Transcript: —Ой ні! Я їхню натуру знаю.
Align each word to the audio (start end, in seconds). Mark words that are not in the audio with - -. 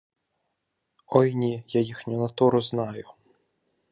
—Ой 1.17 1.35
ні! 1.35 1.63
Я 1.67 1.81
їхню 1.81 2.21
натуру 2.21 2.61
знаю. 2.61 3.05